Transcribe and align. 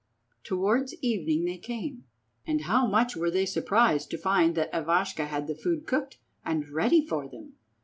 Towards 0.43 0.95
evening 1.03 1.45
they 1.45 1.59
came, 1.59 2.05
and 2.47 2.61
how 2.61 2.87
much 2.87 3.15
were 3.15 3.29
they 3.29 3.45
surprised 3.45 4.09
to 4.09 4.17
find 4.17 4.55
that 4.55 4.73
Ivashka 4.73 5.27
had 5.27 5.45
the 5.45 5.53
food 5.53 5.85
cooked 5.85 6.17
and 6.43 6.67
ready 6.69 7.05
for 7.05 7.27
them! 7.27 7.53